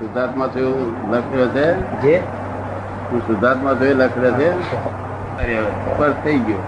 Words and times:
શુદ્ધાત્મા 0.00 0.46
થયું 0.46 0.76
એવું 1.16 1.48
છે 1.48 1.66
જે? 2.02 2.16
હું 3.12 3.20
શુદ્ધાત્મા 3.26 3.74
થયું 3.74 4.02
એ 4.02 4.08
છે 4.08 4.48
સ્પર્શ 5.84 6.14
થઈ 6.24 6.38
ગયો. 6.38 6.58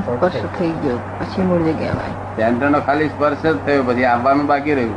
સ્પર્શ 0.00 0.42
થઈ 0.58 0.70
ગયો. 0.70 0.96
પછી 0.96 1.42
મૂળ 1.42 1.62
જગ્યા 1.62 1.92
સેન્ટર 2.36 2.70
નો 2.70 2.80
ખાલી 2.80 3.08
સ્પર્શ 3.08 3.46
જ 3.46 3.56
થયો. 3.66 3.82
પછી 3.82 4.04
આવવાનું 4.04 4.46
બાકી 4.46 4.74
રહ્યું. 4.74 4.94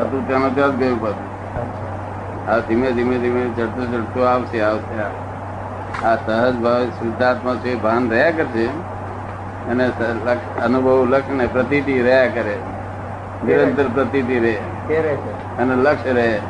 હતું 0.00 0.28
તેનો 0.28 0.48
ત્યાં 0.48 0.72
જ 0.72 0.74
ગયું 0.74 1.00
પાછું. 1.00 2.50
આ 2.50 2.58
ધીમે 2.58 2.92
ધીમે 2.92 3.18
ધીમે 3.18 3.44
ચડતું 3.56 3.92
ચડતું 3.92 4.28
આવશે 4.28 4.62
આવશે 4.62 5.00
આ 6.06 6.16
સહજ 6.16 6.54
ભાવ 6.54 6.84
શુદ્ધાત્મા 6.84 7.54
છે 7.54 7.74
ભાન 7.74 8.10
રહ્યા 8.10 8.30
કરશે. 8.30 8.66
અને 9.70 9.90
અનુભવ 10.64 11.06
લક્ષ 11.10 11.30
ને 11.30 11.46
પ્રતીતિ 11.46 12.02
રહ્યા 12.02 12.26
કરે. 12.26 12.56
નિરંતર 13.46 13.84
પ્રતીતિ 13.94 14.38
રહે. 14.38 14.58
અને 15.58 15.74
લક્ષ્ય 15.76 16.12
રહે. 16.12 16.40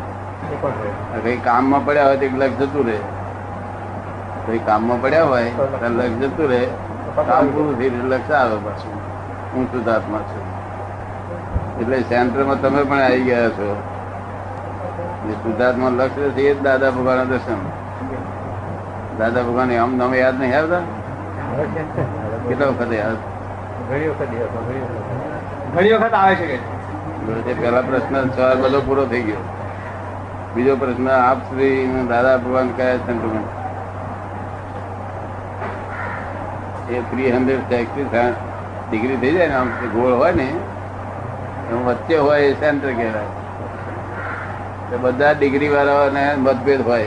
કઈ 1.23 1.37
કામમાં 1.37 1.85
પડ્યા 1.85 2.07
હોય 2.07 2.17
તો 2.17 2.25
એક 2.25 2.39
લક્ષ 2.39 2.59
જતું 2.59 2.87
રહે. 2.87 2.99
કઈ 4.47 4.59
કામમાં 4.59 5.03
પડ્યા 5.03 5.25
હોય 5.25 5.45
તો 5.45 5.89
લક્ષ 5.89 6.19
જતું 6.23 6.49
રહે. 6.49 6.67
કામ 7.27 7.47
પૂરું 7.47 7.79
થઈ 7.79 7.91
લક્ષ 7.91 8.31
આવે 8.31 8.57
પાછું. 8.57 8.95
હું 9.55 9.73
શુદ્ધાત્મા 9.73 10.19
છું. 10.19 10.45
એટલે 11.81 12.01
સેન્ટરમાં 12.01 12.63
તમે 12.63 12.85
પણ 12.85 12.99
આવી 12.99 13.23
ગયા 13.23 13.49
છો. 13.49 13.83
જે 15.27 15.33
શુદ્ધાત્મા 15.33 15.89
લક્ષ્ય 15.89 16.29
છે 16.29 16.41
એ 16.41 16.55
જ 16.55 16.63
દાદા 16.63 16.91
ભગવાન 16.91 17.25
દર્શન. 17.25 17.61
દાદા 19.19 19.43
ભગવાન 19.43 19.73
આમ 19.73 19.99
તમે 19.99 20.19
યાદ 20.19 20.41
નહીં 20.41 20.59
આવતા? 20.59 20.81
કેટલા 22.49 22.67
વખત 22.67 22.93
યાદ? 22.93 23.17
ઘણી 23.91 24.09
વખત 24.09 24.19
ઘણી 24.19 24.81
વખત. 24.81 25.77
ઘણી 25.77 25.93
વખત 25.93 26.13
આવે 26.13 26.35
છે 26.35 26.47
કે? 26.47 26.82
એ 27.31 27.55
પહેલા 27.55 27.81
પ્રશ્ન 27.81 28.29
સવાલ 28.29 28.63
બધો 28.63 28.81
પૂરો 28.81 29.07
થઈ 29.07 29.23
ગયો. 29.23 29.37
બીજો 30.55 30.77
પ્રશ્ન 30.77 31.11
આપ 31.11 31.39
શ્રી 31.39 32.05
દાદા 32.09 32.37
ભગવાન 32.37 32.69
કયા 32.69 32.97
સેન્ટરમાં 32.97 33.63
એ 36.89 37.01
થ્રી 37.01 37.33
હંડ્રેડ 37.33 37.59
સિક્સટી 37.59 38.05
ડિગ્રી 38.91 39.17
થઈ 39.17 39.33
જાય 39.33 39.47
ને 39.47 39.55
આમ 39.55 39.69
ગોળ 39.69 40.13
હોય 40.13 40.33
ને 40.33 40.55
એમ 41.71 41.85
વચ્ચે 41.85 42.17
હોય 42.17 42.41
એ 42.41 42.53
સેન્ટર 42.53 42.93
કહેવાય. 42.93 43.25
બધા 44.97 45.33
ડિગ્રી 45.33 45.69
વાળાને 45.69 46.35
મતભેદ 46.37 46.87
હોય. 46.87 47.07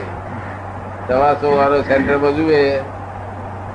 સવાસો 1.08 1.58
વાળો 1.58 1.81
સેન્ટર 1.81 2.31
જુએ 2.31 2.80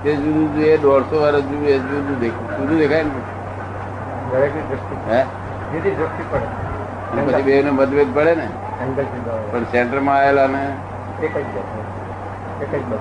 તે 0.02 0.16
જુદું 0.16 0.54
જુએ 0.54 0.76
દોઢસો 0.76 1.20
વાળો 1.20 1.40
જુએ 1.40 1.78
જુદું 1.78 2.20
દેખાય. 2.20 2.58
જુદું 2.58 2.78
દેખાય 2.78 3.02
ને? 3.02 3.10
દરેકની 4.30 4.60
દ્રષ્ટિ. 4.60 5.12
હે? 5.12 5.24
જુદી 5.72 5.90
દ્રષ્ટિ 5.90 6.24
પડે. 6.30 6.48
પછી 7.32 7.42
બે 7.42 7.62
નો 7.62 7.72
મતભેદ 7.72 8.14
પડે 8.14 8.34
ને. 8.34 8.48
પણ 9.52 9.64
સેન્ટરમાં 9.72 10.16
આવેલા 10.16 10.46
ને 10.46 10.62
એક 11.26 11.36
જ 11.36 11.56
એક 12.62 12.74
જ 12.74 12.92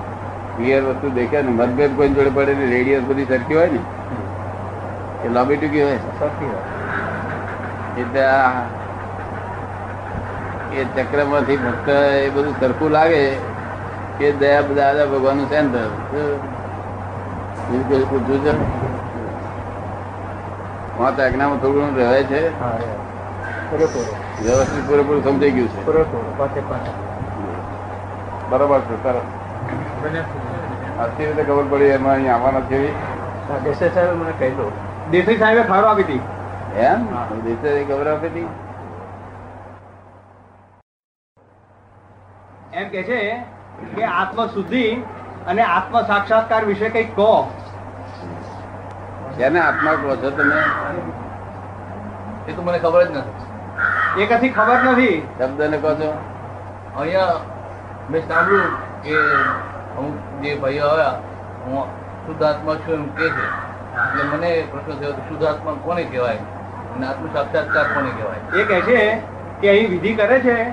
ક્લિયર 0.56 0.82
વસ્તુ 0.82 1.10
દેખાય 1.10 1.42
ને. 1.42 1.50
મતભેદ 1.50 1.96
કોઈ 1.96 2.08
જોડે 2.08 2.30
પડે 2.34 2.54
ને 2.54 2.66
રેડિયસ 2.66 3.02
બધી 3.02 3.24
સરખી 3.24 3.54
હોય 3.54 3.70
ને? 3.70 3.78
એ 5.24 5.28
લાંબી 5.28 5.56
ટૂંકી 5.56 5.82
હોય? 5.82 5.98
સરખી 6.18 6.46
હોય. 6.46 8.02
એટલે 8.02 8.24
આ 8.24 8.52
એ 10.72 10.84
ચક્રમાંથી 10.84 11.56
ફક્ત 11.56 11.88
એ 11.88 12.28
બધું 12.28 12.54
સરખું 12.60 12.90
લાગે 12.90 13.22
કે 14.18 14.32
દયા 14.32 14.60
દાદા 14.60 15.06
ભગવાનનું 15.06 15.48
સેન્ટર. 15.48 15.88
બીજું 17.70 18.10
પૂછ્યું 18.10 18.44
છે? 18.44 18.52
વાંચ 21.00 21.20
આજ્ઞામાં 21.20 21.58
થોડું 21.58 21.82
ઘણું 21.82 21.96
રહે 21.98 22.22
છે. 22.22 22.40
વ્યવસ્થિત 24.42 24.88
પૂરેપૂરું 24.88 25.24
સમજાઈ 25.24 25.50
ગયું 25.50 25.68
છે. 25.68 25.86
પાંચે 26.38 26.60
પાંચ. 26.60 26.88
બરાબર 28.50 28.80
છે 28.80 28.96
સરસ. 29.02 29.22
આથી 31.00 31.26
રીતે 31.26 31.42
ખબર 31.44 31.64
પડી 31.70 31.84
એમાં 31.84 32.12
અહીં 32.12 32.34
આવવાના 32.34 32.60
છે 32.60 32.78
દેસાઈ 33.64 33.90
સાહેબે 33.94 34.12
મને 34.12 34.32
દેસાઈ 35.10 35.36
સાહેબે 35.36 35.62
આપી 35.62 36.02
હતી. 36.02 36.20
એમ? 36.76 37.06
દેશે 37.44 37.84
ખબર 37.84 38.06
આપી 38.08 38.26
હતી? 38.26 38.46
એમ 42.72 42.88
કે 42.88 43.02
છે 43.02 43.20
કે 43.96 44.04
આત્મ 44.04 44.46
શુદ્ધિ 44.46 44.84
અને 45.46 45.62
આત્મ 45.62 46.02
સાક્ષાત્કાર 46.02 46.64
વિશે 46.64 46.88
કંઈક 46.88 47.16
કહો. 47.16 47.32
તેને 49.38 49.60
આત્મા 49.60 49.90
કહો 49.90 50.16
છો 50.16 50.30
તમે? 50.30 50.56
એ 52.48 52.52
તો 52.52 52.62
મને 52.62 52.78
ખબર 52.78 53.04
જ 53.04 53.10
નથી. 53.10 54.22
એ 54.22 54.26
કથી 54.26 54.48
ખબર 54.48 54.78
નથી? 54.92 55.28
શબ્દ 55.38 55.62
ને 55.62 55.78
કહો 55.78 55.94
છો? 55.94 56.18
અહીંયા 57.00 57.26
મેં 58.10 58.28
સાંભળ્યું 58.28 59.02
કે 59.02 59.14
અમુક 59.98 60.42
જે 60.42 60.54
ભાઈઓ 60.54 60.86
આવ્યા 60.86 61.08
હું 61.66 61.84
શુદ્ધાત્મા 62.26 62.74
છું 62.74 62.94
એમ 62.94 63.06
કે 63.06 63.28
છે. 63.28 63.46
એટલે 63.90 64.36
મને 64.36 64.64
પ્રશ્ન 64.70 64.98
થયો 64.98 65.12
કે 65.12 65.20
શુદ્ધાત્મા 65.28 65.72
કોને 65.84 66.02
કહેવાય? 66.02 66.36
અને 66.96 67.06
આત્મ 67.06 67.26
સાક્ષાત્કાર 67.32 67.84
કોને 67.84 68.10
કહેવાય? 68.10 68.62
એ 68.62 68.64
કહે 68.64 68.80
છે 68.80 69.22
કે 69.60 69.68
અહીં 69.68 69.90
વિધિ 69.90 70.14
કરે 70.14 70.40
છે? 70.40 70.70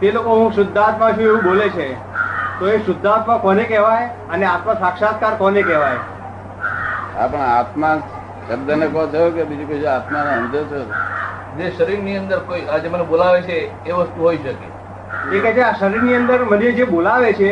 તે 0.00 0.12
લોકો 0.12 0.30
હું 0.30 0.52
શુદ્ધાત્મા 0.52 1.12
છું 1.12 1.22
એવું 1.22 1.42
બોલે 1.42 1.68
છે. 1.68 1.94
તો 2.58 2.68
એ 2.68 2.78
શુદ્ધાત્મા 2.78 3.36
કોને 3.36 3.64
કહેવાય? 3.64 4.06
અને 4.06 4.46
આત્મ 4.46 4.74
સાક્ષાત્કાર 4.74 5.34
કોને 5.36 5.62
કહેવાય? 5.62 5.96
હા 7.18 7.26
પણ 7.26 7.40
આત્મા 7.40 7.96
શબ્દ 8.48 8.70
ને 8.70 8.86
કહો 8.86 9.06
છો 9.06 9.30
કે 9.30 9.44
બીજું 9.44 9.68
કશું 9.68 9.92
આત્મા 9.94 10.24
ને 10.24 10.36
સમજો 10.36 10.64
છો? 10.64 10.84
જે 11.58 11.70
શરીરની 11.70 12.16
અંદર 12.16 12.38
કોઈ 12.38 12.66
આજે 12.66 12.88
મને 12.88 13.02
બોલાવે 13.02 13.42
છે 13.42 13.88
એ 13.88 13.92
વસ્તુ 13.92 14.22
હોઈ 14.22 14.36
શકે. 14.36 14.68
એ 15.36 15.40
કે 15.40 15.52
છે 15.52 15.60
આ 15.60 15.72
શરીરની 15.72 16.14
અંદર 16.14 16.44
મને 16.44 16.72
જે 16.72 16.84
બોલાવે 16.84 17.32
છે 17.32 17.50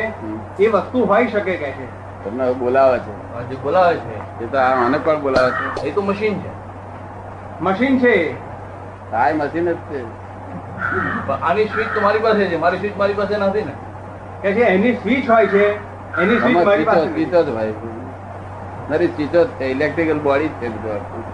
એ 0.59 0.69
વસ્તુ 0.69 1.04
હોઈ 1.04 1.28
શકે 1.28 1.56
કે 1.56 1.72
છે. 1.72 1.87
તમને 2.25 2.53
બોલાવે 2.53 2.99
છે? 2.99 3.12
જે 3.50 3.56
બોલાવે 3.62 3.94
છે 3.97 4.44
એ 4.44 4.47
તો 4.47 4.59
આ 4.59 4.75
મને 4.75 4.99
પણ 4.99 5.20
બોલાવે 5.20 5.50
છે. 5.50 5.88
એ 5.88 5.91
તો 5.91 6.03
મશીન 6.03 6.41
છે. 6.41 6.50
મશીન 7.60 7.99
છે. 7.99 8.37
આ 9.12 9.34
મશીન 9.34 9.72
જ 9.72 9.76
છે. 9.93 10.04
પણ 11.26 11.38
આની 11.43 11.69
સ્વિચ 11.69 11.94
તો 11.94 12.00
મારી 12.00 12.19
પાસે 12.19 12.47
છે 12.47 12.56
મારી 12.56 12.78
સ્વિચ 12.78 12.97
મારી 12.97 13.15
પાસે 13.15 13.37
નથી 13.37 13.62
ને. 13.62 13.72
કે 14.43 14.53
છે 14.53 14.60
એની 14.60 14.97
સ્વિચ 14.97 15.31
હોય 15.31 15.47
છે 15.47 15.65
એની 16.22 16.38
સ્વિચ 16.38 16.65
મારી 16.65 16.84
પાસે. 16.84 17.06
ચીતો 17.06 17.43
જ 17.43 17.49
ભાઈ 17.54 17.75
નરી 18.90 19.08
ચીજો 19.08 19.44
જ 19.44 19.48
છે 19.48 19.64
ઇલેક્ટ્રિકલ 19.64 20.18
બોડી 20.18 20.48
જ 20.48 20.50
છે 20.50 20.68
બધું 20.68 20.94
આખું. 20.94 21.24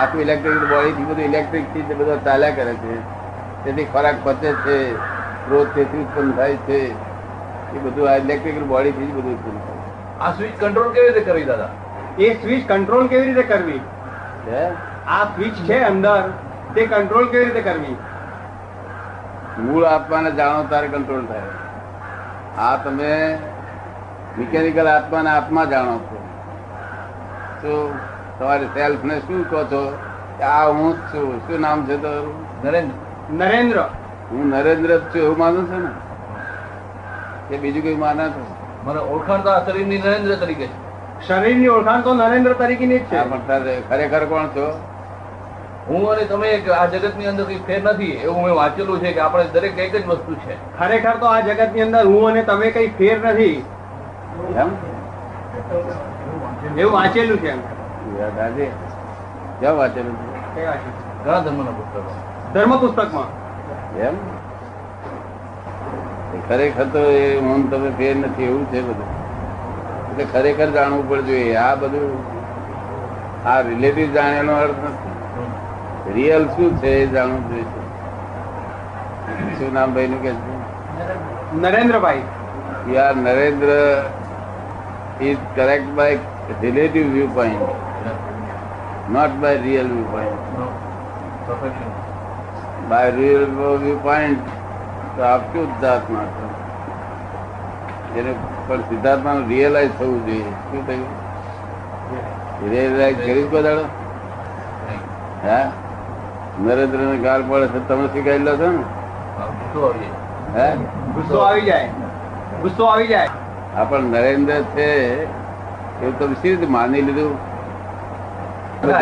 આખું 0.00 0.20
ઇલેક્ટ્રિકલ 0.20 0.58
બોડી 0.58 0.92
થી 0.92 1.04
બધું 1.04 1.24
ઇલેક્ટ્રિકથી 1.24 1.82
બધો 1.82 2.16
ચાલ્યા 2.16 2.50
કરે 2.50 2.74
છે. 2.74 3.00
તેથી 3.64 3.84
ખોરાક 3.84 4.14
પચે 4.22 4.52
છે 4.52 4.94
ક્રોધ 5.46 5.68
તેથી 5.74 5.98
ઉત્પન્ન 5.98 6.32
થાય 6.32 6.56
છે. 6.56 6.80
એ 7.72 7.78
બધું 7.78 8.10
આ 8.10 8.16
ઇલેક્ટ્રિકલ 8.16 8.62
બોડી 8.62 8.92
થી 8.92 9.06
જ 9.06 9.14
બધું 9.14 9.32
ઉત્પન્ન 9.32 9.58
થાય 9.58 9.80
આ 10.20 10.32
સ્વિચ 10.32 10.60
કંટ્રોલ 10.60 10.92
કેવી 10.92 11.08
રીતે 11.08 11.20
કરવી 11.20 11.44
દાદા? 11.44 11.68
એ 12.18 12.34
સ્વિચ 12.34 12.68
કંટ્રોલ 12.68 13.06
કેવી 13.06 13.26
રીતે 13.26 13.42
કરવી? 13.42 13.80
આ 15.06 15.24
સ્વિચ 15.24 15.54
છે 15.54 15.78
અંદર. 15.78 16.22
તે 16.74 16.86
કંટ્રોલ 16.86 17.28
કેવી 17.28 17.44
રીતે 17.44 17.60
કરવી? 17.60 17.96
મૂળ 19.58 19.84
આત્માને 19.84 20.30
જાણો 20.30 20.64
ત્યારે 20.64 20.88
કંટ્રોલ 20.88 21.26
થાય. 21.26 21.42
આ 22.58 22.76
તમે 22.76 23.38
મિકેનિકલ 24.38 24.86
આત્માને 24.86 25.30
આત્મા 25.30 25.64
જાણો 25.64 25.98
છો. 25.98 26.29
શું 27.62 27.92
તમારે 28.38 28.64
સેલ્ફ 28.64 29.04
ને 29.04 29.18
શું 29.18 29.50
કહો 29.50 29.64
છો? 29.64 29.98
આ 30.42 30.68
હું 30.68 30.94
જ 30.94 30.96
છું. 30.96 31.38
શું 31.38 31.60
નામ 31.60 31.86
છે 31.86 31.96
તમારું? 31.96 32.66
નરેન્દ્ર. 32.66 32.94
નરેન્દ્ર. 33.32 33.80
હું 34.30 34.46
નરેન્દ્ર 34.46 34.98
જ 34.98 35.00
છું 35.00 35.22
એવું 35.22 35.38
માનું 35.38 35.68
છું 35.68 35.82
ને? 35.82 35.90
કે 37.48 37.56
બીજું 37.56 37.82
કઈ 37.82 37.94
માને 37.94 38.28
છે? 38.28 38.60
મને 38.84 39.00
ઓળખાણ 39.00 39.40
તો 39.40 39.50
આ 39.50 39.64
શરીરની 39.64 39.98
નરેન્દ્ર 39.98 40.34
તરીકે 40.34 40.66
છે. 40.66 40.90
શરીરની 41.28 41.68
ઓળખાણ 41.68 42.00
તો 42.00 42.14
નરેન્દ્ર 42.14 42.52
તરીકેની 42.52 42.98
જ 42.98 43.02
છે. 43.02 43.30
પણ 43.30 43.38
તારે 43.46 43.82
ખરેખર 43.88 44.24
કોણ 44.24 44.46
છો? 44.46 44.80
હું 45.88 46.10
અને 46.10 46.24
તમે 46.24 46.62
આ 46.68 46.82
આ 46.82 46.86
જગતની 46.86 47.26
અંદર 47.26 47.44
કઈ 47.44 47.58
ફેર 47.66 47.82
નથી. 47.82 48.04
એવું 48.04 48.44
મેં 48.44 48.54
વાંચેલું 48.54 48.98
છે 48.98 49.12
કે 49.12 49.20
આપણે 49.20 49.44
દરેક 49.52 49.78
એક 49.78 50.04
જ 50.04 50.06
વસ્તુ 50.06 50.34
છે. 50.34 50.78
ખરેખર 50.78 51.16
તો 51.16 51.26
આ 51.26 51.40
જગતની 51.40 51.80
અંદર 51.80 52.06
હું 52.06 52.28
અને 52.28 52.42
તમે 52.42 52.70
કઈ 52.70 52.88
ફેર 52.88 53.24
નથી. 53.24 53.64
એમ? 54.56 54.68
એવું 56.78 56.92
વાંચેલું 56.92 57.38
છે 57.38 57.52
દાદી 58.36 58.70
ક્યાં 59.60 59.76
વાંચેલું 59.76 60.14
છે? 60.16 60.64
ઘણા 61.24 61.40
ધર્મના 61.40 61.70
પુસ્તકો. 61.70 62.10
ધર્મ 62.54 62.72
પુસ્તકમાં 62.76 63.28
એમ 63.98 64.16
ખરેખર 66.48 66.84
તો 66.84 67.00
એ 67.10 67.38
હું 67.38 67.70
તમે 67.70 67.90
ફેર 67.90 68.16
નથી 68.16 68.44
એવું 68.44 68.64
છે 68.66 68.80
બધું. 68.80 69.10
એટલે 70.10 70.24
ખરેખર 70.32 70.68
જાણવું 70.70 71.08
પડે 71.08 71.22
જોઈએ 71.22 71.54
આ 71.56 71.74
બધું 71.74 72.08
આ 73.48 73.60
રિલેટિવ 73.60 74.08
જાણ્યાનો 74.12 74.52
અર્થ 74.52 74.80
નથી. 74.84 76.12
રિયલ 76.12 76.44
શું 76.46 76.78
છે 76.78 76.90
એ 77.02 77.06
જાણવું 77.06 77.42
જોઈએ. 77.48 77.68
શું 79.58 79.72
નામ 79.74 79.94
ભાઈ 79.94 80.06
નું 80.06 80.22
કે 80.22 80.32
છે? 80.32 81.56
નરેન્દ્રભાઈ. 81.56 82.22
યાર 82.88 83.14
Narendra 83.16 83.70
is 85.20 85.36
correct 85.56 85.88
by 85.88 86.18
relative 86.62 87.12
view 87.12 87.28
point 87.34 87.62
not 89.10 89.30
by 89.30 89.56
real 89.56 89.86
view 89.86 90.04
point 90.04 90.58
perfection 91.48 92.88
by 92.88 93.10
real 93.10 93.44
view 93.44 93.98
point 94.02 94.38
તો 95.16 95.22
આપ 95.22 95.40
શુદ્ધાત્મા 95.40 96.24
છો? 96.24 96.50
એને 98.16 98.34
પણ 98.68 98.80
સિદ્ધાર્થમાં 98.80 99.46
રિયલાઇઝ 99.46 99.90
થવું 99.98 100.26
જોઈએ. 100.26 100.42
શું 100.42 100.86
થયું? 100.86 102.70
રિયલાઇઝ 102.70 103.16
કરી 103.16 103.44
બધાડો. 103.44 103.84
હા? 105.44 105.70
નરેન્દ્ર 106.60 106.98
ને 106.98 107.16
ગાળ 107.16 107.42
પડે 107.48 107.66
છે 107.66 107.88
તમે 107.88 108.06
શીખાઈ 108.06 108.38
લો 108.38 108.56
છો 108.56 108.70
ને? 108.70 108.82
ગુસ્સો 109.38 109.86
આવી 109.86 110.00
જાય. 110.00 110.68
હે? 110.68 110.76
ગુસ્સો 111.14 111.38
આવી 111.38 111.60
જાય. 111.60 111.88
ગુસ્સો 112.62 112.84
આવી 112.84 113.06
જાય. 113.06 113.28
આ 113.76 113.84
પણ 113.84 114.00
નરેન્દ્ર 114.00 114.62
છે 114.62 115.24
એવું 116.02 116.14
તમે 116.18 116.36
સી 116.42 116.52
રીતે 116.54 116.68
માની 116.76 117.02
લીધું. 117.08 117.34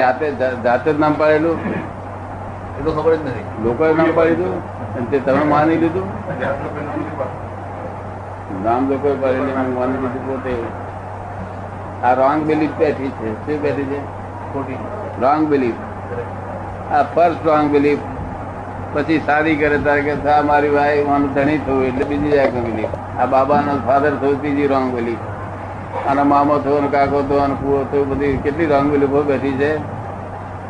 જાતે 0.00 0.26
જાતે 0.64 0.88
જ 0.92 0.96
નામ 1.04 1.14
પાડેલું. 1.22 1.58
એ 2.78 2.80
તો 2.84 2.90
ખબર 2.96 3.12
જ 3.14 3.20
નથી. 3.26 3.46
લોકોએ 3.66 3.90
નામ 4.00 4.10
પાડેલું 4.18 4.54
અને 4.96 5.06
તે 5.14 5.20
તમે 5.28 5.44
માની 5.54 5.78
લીધું. 5.84 6.06
નામ 8.66 8.90
લોકોએ 8.92 9.14
પાડેલું 9.24 9.54
નામ 9.58 9.72
માની 9.78 10.00
લીધું 10.04 10.22
પોતે. 10.28 10.54
આ 12.02 12.14
રોંગ 12.22 12.46
બિલીફ 12.52 12.74
બેઠી 12.82 13.12
છે. 13.20 13.28
શું 13.46 13.56
બેઠી 13.66 13.88
છે? 13.92 14.00
ખોટી. 14.52 14.80
રોંગ 15.24 15.48
બિલીફ 15.54 15.80
આ 16.96 17.04
ફર્સ્ટ 17.14 17.48
રોંગ 17.50 17.66
બિલીફ 17.72 18.04
પછી 18.92 19.22
સારી 19.26 19.56
કરે 19.62 19.78
તારે 19.86 20.02
કે 20.06 20.12
આ 20.34 20.42
મારી 20.50 20.74
ભાઈ 20.76 21.02
માનું 21.08 21.34
ધણી 21.34 21.58
થયું 21.66 21.88
એટલે 21.88 22.04
બીજી 22.12 22.36
જાય 22.36 22.62
બિલીફ 22.68 22.94
આ 23.22 23.26
બાબાનો 23.34 23.74
ફાધર 23.88 24.12
થયું 24.22 24.38
ત્રીજી 24.44 24.70
રોંગ 24.74 24.88
બિલીફ 24.94 25.24
આનો 26.08 26.24
મામો 26.24 26.58
થયો 26.58 26.76
અને 26.76 26.88
કાકો 26.88 27.22
થયો 27.22 27.38
અને 27.38 27.54
કુવો 27.54 27.84
થયો, 27.92 28.04
બધી 28.04 28.36
કેટલી 28.36 28.66
રોંગ 28.66 28.90
બિલીફો 28.90 29.22
બેઠી 29.22 29.52
છે. 29.52 29.76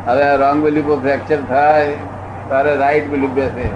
હવે 0.05 0.23
આ 0.23 0.35
રોંગ 0.35 0.63
બિલીફો 0.63 0.95
ફ્રેક્ચર 0.95 1.41
થાય, 1.41 1.93
તારે 2.49 2.75
રાઈટ 2.75 3.09
બિલીફ 3.09 3.29
બેસે. 3.29 3.69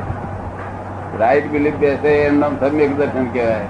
રાઈટ 1.19 1.51
બિલીફ 1.51 1.73
બેસે 1.73 2.07
એમ 2.07 2.39
નામ 2.39 2.55
સમ્યક 2.55 2.97
દર્શન 2.97 3.25
કહેવાય. 3.25 3.65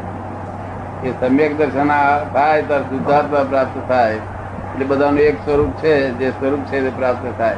એ 1.04 1.12
સમ્યક 1.12 1.58
દર્શન 1.58 1.88
થાય 2.34 2.62
ત્યારે 2.62 2.84
શુદ્ધાત્મા 2.84 3.44
પ્રાપ્ત 3.50 3.90
થાય. 3.90 4.14
એટલે 4.14 4.86
બધાનું 4.86 5.20
એક 5.20 5.36
સ્વરૂપ 5.36 5.72
છે, 5.72 6.10
જે 6.10 6.30
સ્વરૂપ 6.30 6.60
છે 6.60 6.81
તે 6.81 6.90
પ્રાપ્ત 6.90 7.38
થાય. 7.38 7.56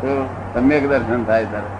તો 0.00 0.28
સમ્યક 0.54 0.88
દર્શન 0.88 1.24
થાય 1.24 1.44
તારે. 1.44 1.70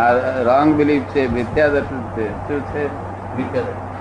આ 0.00 0.12
રોંગ 0.42 0.74
બિલીફ 0.74 1.02
છે, 1.02 1.32
મિથ્યા 1.32 1.68
દર્શન 1.68 2.02
છે. 2.02 2.48
શું 2.48 2.60
છે? 2.60 2.86
વિચારે. 3.36 3.91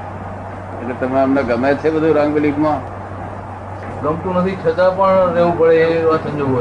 એટલે 0.82 0.96
તમે 1.02 1.20
અમને 1.22 1.42
ગમે 1.50 1.70
છે 1.82 1.90
બધું 1.94 2.18
રંગ 2.18 2.34
બિલીફમાં? 2.36 2.80
ગમતું 4.04 4.34
નથી 4.42 4.58
છતાં 4.64 4.92
પણ 4.98 5.36
રહેવું 5.36 5.54
પડે 5.60 5.76
એવા 6.00 6.20
સંજોગો 6.24 6.60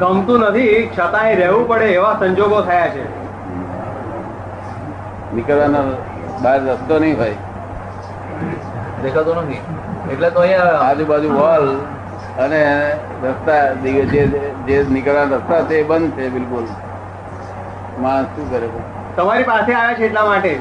ગમતું 0.00 0.44
નથી 0.48 0.74
છતાંય 0.96 1.34
રહેવું 1.40 1.64
પડે 1.70 1.86
એવા 1.94 2.14
સંજોગો 2.20 2.58
થયા 2.68 2.90
છે. 2.94 3.04
નીકળવાનો 5.34 5.80
બહાર 6.42 6.58
રસ્તો 6.66 6.94
નહીં 7.06 7.16
ભાઈ 7.16 7.38
દેખાતો 9.02 9.32
નથી. 9.42 9.62
એટલે 10.12 10.28
તો 10.30 10.40
અહીંયા 10.44 10.78
આજુબાજુ 10.86 11.28
વોલ 11.38 11.66
અને 12.44 12.62
રસ્તા 13.24 13.64
જે 13.82 13.90
જે 14.66 14.76
નીકળવાના 14.94 15.38
રસ્તા 15.42 15.62
છે 15.68 15.80
એ 15.80 15.84
બંધ 15.90 16.14
છે 16.16 16.30
બિલકુલ. 16.38 16.66
માણસ 18.02 18.28
શું 18.36 18.46
કરે 18.54 18.68
તમારી 19.16 19.46
પાસે 19.52 19.70
આવ્યા 19.74 19.96
છે 19.98 20.04
એટલા 20.10 20.26
માટે? 20.30 20.52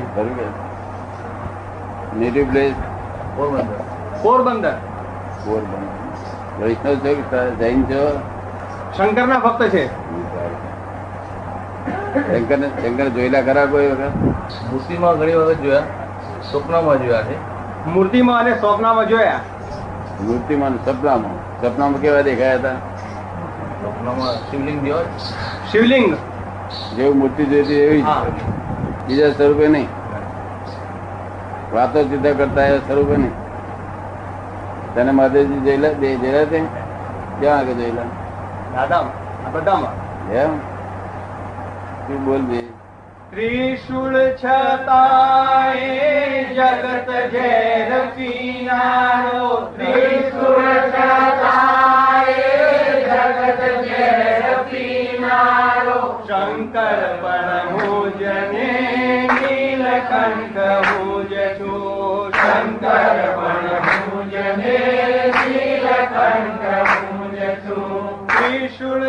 Native 2.15 2.49
place 2.49 2.73
Porbandar. 3.35 3.79
Porbandar. 4.21 4.73
Porbandar. 5.45 6.63
વૈષ્ણવ 6.63 6.95
છો 6.95 7.55
જૈન 7.55 7.83
છો. 7.83 8.19
શંકરના 8.97 9.39
ભક્ત 9.39 9.63
છે. 9.63 9.87
શંકર 12.13 12.57
શંકર 12.57 13.09
જોયેલા 13.09 13.41
ખરા 13.41 13.65
કોઈ 13.65 13.87
વખત? 13.87 14.15
મૂર્તિમાં 14.71 15.17
ઘણી 15.17 15.33
વખત 15.33 15.59
જોયા. 15.59 15.83
સ્વપ્નમાં 16.51 17.03
જોયા 17.03 17.23
છે. 17.23 17.35
મૂર્તિમાં 17.87 18.39
અને 18.39 18.59
સ્વપ્નમાં 18.59 19.07
જોયા. 19.07 19.39
મૂર્તિમાં 20.21 20.71
ને 20.71 20.77
સપનામાં 20.85 21.61
સપનામાં 21.61 22.01
કેવા 22.01 22.21
દેખાયા 22.21 22.57
સ્વપ્નમાં 22.57 24.51
શિવલિંગ 24.51 24.83
જેવા 24.83 25.01
શિવલિંગ. 25.71 26.17
જેવું 26.95 27.17
મૂર્તિ 27.17 27.45
જોઈતી 27.45 27.73
એવી 27.73 28.01
જ. 28.01 28.05
બીજા 29.07 29.31
સ્વરૂપે 29.31 29.67
નહીં. 29.67 30.00
વાતો 31.73 32.03
ચિંતા 32.03 32.31
કરતા 32.31 32.61
એ 32.61 32.77
સ્વરૂપ 32.77 33.17
ને 33.17 33.31
તને 34.95 35.11
મહાદેવજી 35.11 35.59
જોયેલા 35.59 35.93
બે 35.93 36.15
જોયેલા 36.15 36.45
તે 36.45 36.63
ક્યાં 37.39 37.59
આગળ 37.59 37.73
જોયેલા? 37.73 38.05
દાદા 38.75 39.05
બધામાં. 39.53 39.93
એમ? 40.33 40.59
તું 42.07 42.25
બોલ 42.25 42.41
બે. 42.41 42.63
ત્રિશુળ 43.31 44.15
છતાંય 44.43 46.43
જગત 46.43 47.09
ઘેર 47.31 47.91
પીનારો 48.15 49.71
ત્રિશુળ 49.77 50.65
છતાંય 50.89 52.35
જગત 53.07 53.61
ઘેર 53.85 54.43
પીનારો 54.71 55.99
શંકર 56.27 57.01
પણ 57.21 57.65
ભોજને 57.73 58.69
નીલકંઠ 59.33 60.59
विशुर 68.51 69.01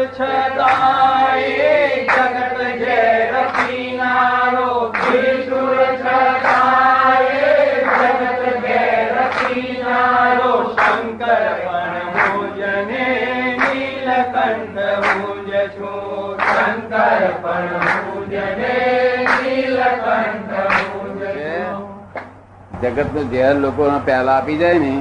જગતનું 22.82 23.30
ઝેર 23.30 23.54
લોકો 23.56 23.88
પહેલા 24.06 24.36
આપી 24.36 24.58
જાય 24.58 24.78
ને 24.78 24.92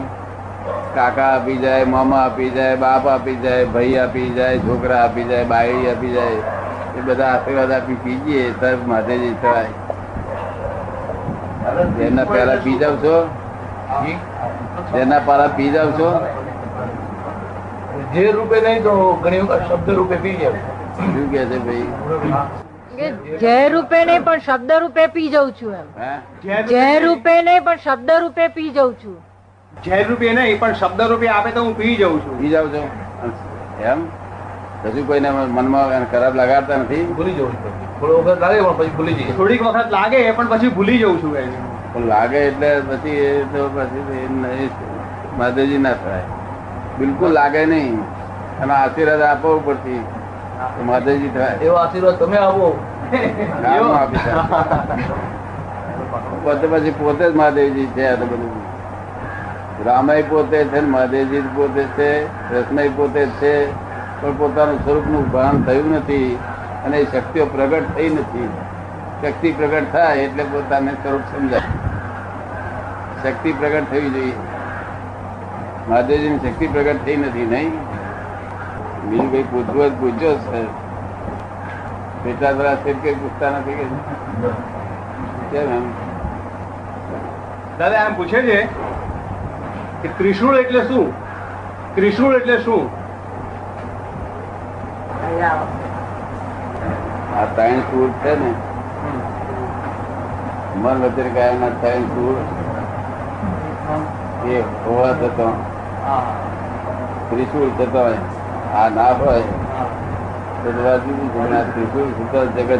કાકા 0.96 1.30
આપી 1.34 1.58
જાય 1.58 1.86
મામા 1.88 2.22
આપી 2.22 2.50
જાય 2.52 2.76
બાપ 2.78 3.08
આપી 3.08 3.38
જાય 3.44 3.66
ભાઈ 3.68 3.98
આપી 3.98 4.30
જાય 4.32 4.64
છોકરા 4.66 5.00
આપી 5.04 5.26
જાય 5.26 5.46
બાઈ 5.46 5.88
આપી 5.88 6.14
જાય 6.14 6.42
એ 6.96 7.02
બધા 7.02 7.30
આશીર્વાદ 7.30 7.72
આપી 7.72 8.00
પીજીએ 8.04 8.46
તરફ 8.60 8.84
જ 9.12 9.32
થવાય. 9.38 9.72
જેના 11.98 12.26
પહેલા 12.26 12.58
પી 12.64 12.78
જાવ 12.80 12.96
છો? 13.04 13.16
જેના 14.94 15.22
પહેલા 15.22 15.50
પી 15.52 15.70
જાવ 15.72 15.90
છો? 15.98 16.10
જે 18.14 18.32
રૂપે 18.32 18.58
નહીં 18.62 18.84
તો 18.84 18.94
ઘણી 19.22 19.44
વખત 19.44 19.64
શબ્દ 19.68 19.88
રૂપે 19.92 20.18
પી 20.18 20.36
જાય 20.38 20.60
શું 20.96 21.32
કે 21.32 21.46
છે 21.46 21.58
ભાઈ? 21.62 22.61
જય 23.40 23.70
રૂપે 23.70 24.06
નહીં 24.06 24.24
પણ 24.24 24.40
શબ્દ 24.40 24.72
રૂપે 24.72 25.08
પી 25.08 25.30
જઉં 25.30 25.52
છું 25.52 25.74
એમ. 25.74 26.62
જય 26.68 27.00
રૂપે 27.00 27.42
નહીં. 27.42 27.64
પણ 27.64 27.76
શબ્દ 27.76 28.12
રૂપે 28.12 28.48
પી 28.48 28.70
જઉં 28.70 28.94
છું. 28.94 29.22
ઝેર 29.86 30.08
રૂપે 30.08 30.34
નહીં 30.34 30.60
પણ 30.60 30.74
શબ્દ 30.74 31.02
રૂપે 31.02 31.28
આપે 31.28 31.52
તો 31.52 31.64
હું 31.64 31.78
પી 31.78 31.96
જઉં 31.96 32.20
છું. 32.26 32.40
પી 32.40 32.50
જાઉં 32.50 32.74
છું. 32.74 33.82
એમ? 33.82 34.06
હજુ 34.86 35.04
કોઈને 35.08 35.30
મનમાં 35.30 36.12
ખરાબ 36.12 36.36
લગાડતા 36.36 36.78
નથી? 36.78 37.04
ભૂલી 37.18 37.32
જવું 37.32 37.54
છે. 37.54 38.00
થોડો 38.00 38.22
વખત 38.22 38.40
લાગે 38.40 38.62
પણ 38.62 38.78
પછી 38.78 38.90
ભૂલી 38.98 39.14
જઈએ. 39.14 39.34
થોડીક 39.34 39.62
વખત 39.64 39.92
લાગે 39.92 40.32
પણ 40.32 40.48
પછી 40.48 40.70
ભૂલી 40.70 40.98
જઉં 40.98 41.24
છું 41.24 41.94
પણ 41.94 42.06
લાગે 42.06 42.38
એટલે 42.38 42.82
પછી 42.82 43.10
એ 43.10 43.44
તો 43.44 43.70
પછી 43.76 44.28
મહાદેવજી 45.38 45.78
ના 45.78 45.94
થાય. 45.94 46.24
બિલકુલ 47.00 47.32
લાગે 47.32 47.66
નહીં. 47.66 48.00
અને 48.60 48.74
આશીર્વાદ 48.74 49.22
આપવો 49.22 49.60
પડતી 49.60 50.04
થાય 50.62 51.58
એવો 51.62 51.76
આશીર્વાદ 51.76 52.16
તમે 52.16 52.38
આપો. 52.38 52.80
પોતે 56.44 56.68
પછી 56.68 56.92
પોતે 56.92 57.32
જ 57.32 57.36
મહાદેવજી 57.36 57.86
છે 57.86 58.08
આ 58.08 58.16
બધું. 58.16 58.54
રામાય 59.86 60.22
પોતે 60.22 60.64
છે 60.64 60.80
મહાદેવજી 60.80 61.42
પોતે 61.42 61.84
છે 61.84 62.26
કૃષ્ણ 62.26 62.90
પોતે 62.96 63.26
છે 63.26 63.72
પણ 64.22 64.32
પોતાનું 64.32 64.84
સ્વરૂપનું 64.84 65.32
ભાન 65.32 65.64
થયું 65.64 65.96
નથી 65.96 66.40
અને 66.86 66.98
એ 66.98 67.06
શક્તિઓ 67.06 67.46
પ્રગટ 67.46 67.96
થઈ 67.96 68.10
નથી. 68.10 68.50
શક્તિ 69.22 69.52
પ્રગટ 69.52 69.92
થાય 69.92 70.18
એટલે 70.18 70.44
પોતાને 70.44 70.92
સ્વરૂપ 70.92 71.22
સમજાય. 71.22 71.62
શક્તિ 73.24 73.52
પ્રગટ 73.52 73.90
થવી 73.90 74.10
જોઈએ. 74.10 74.34
મહાદેવજીની 75.90 76.38
શક્તિ 76.38 76.68
પ્રગટ 76.68 77.06
થઈ 77.06 77.16
નથી 77.16 77.46
નહીં? 77.46 77.91
બીજું 79.10 79.32
કઈ 79.32 79.44
પૂછવું 79.44 79.86
જ 79.86 79.92
પૂછ્યો 80.00 80.00
પૂછજો 80.00 80.32
સર 80.36 80.66
પેટા 82.24 82.52
દ્વારા 82.52 82.76
છે 82.76 82.94
કઈ 82.94 83.16
પૂછતા 83.16 83.50
નથી 83.50 83.74
કે? 83.74 83.86
કેમ 85.52 85.74
એમ? 85.74 85.86
દાદા 87.80 88.06
એમ 88.08 88.16
પૂછે 88.16 88.42
છે 88.42 88.58
કે 90.02 90.08
ત્રિશુળ 90.18 90.58
એટલે 90.58 90.82
શું? 90.88 91.14
ત્રિશુળ 91.96 92.36
એટલે 92.36 92.58
શું? 92.58 92.90
આ 97.38 97.46
ત્રણ 97.56 97.80
સૂર 97.80 98.10
છે 98.24 98.36
ને. 98.36 98.52
મન 100.76 101.02
વચન 101.04 101.34
ગાયના 101.34 101.70
ત્રણ 101.82 102.06
સૂર. 102.16 102.38
એ 104.52 104.62
હોવા 104.86 105.14
થતો 105.14 105.48
ત્રિશુળ 107.30 107.70
થતો 107.78 108.06
આ 108.72 108.90
ના 108.90 109.08
હોય 109.08 109.42
જરા 110.64 110.98
જગત 112.46 112.80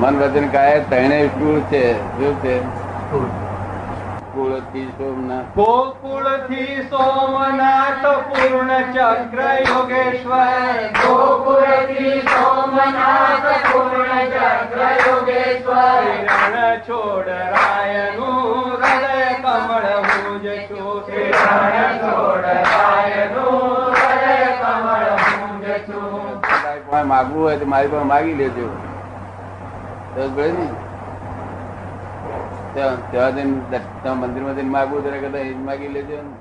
મન 0.00 0.18
વચન 0.18 0.48
કાય 0.48 0.80
ત્રણેય 0.80 1.26
સૂર 1.26 1.60
છે. 1.60 1.98
શું 1.98 2.42
છે? 2.42 2.60
કુળથી 4.34 4.86
સોમનાથ. 4.86 5.44
ગોકુળથી 5.56 6.82
સોમનાથ 6.82 8.06
પૂર્ણ 8.06 8.68
ચક્ર 8.92 9.42
યોગેશ્વર. 9.42 10.86
ગોકુળથી 10.86 12.20
સોમનાથ 12.20 13.46
પૂર્ણ 13.46 14.24
ચક્ર 14.24 15.10
યોગેશ્વર. 15.10 16.02
રણ 16.24 16.76
છોડ 16.76 17.28
રાયનું 17.28 18.72
હૃદય 18.72 19.34
કમળ 19.42 20.03
તમારે 26.94 27.08
માગવું 27.08 27.42
હોય 27.42 27.56
તો 27.58 27.66
મારી 27.66 27.88
પાસે 27.88 28.06
માગી 28.06 28.34
લેજો. 28.38 28.66
ત્યાં 32.74 33.34
જઈને 33.36 34.14
મંદિરમાં 34.20 34.54
જઈને 34.56 34.70
માગવું 34.70 35.02
ત્યારે 35.02 35.18
કદાચ 35.18 35.56
માગી 35.66 35.88
લેજો 35.88 36.16
ને. 36.22 36.32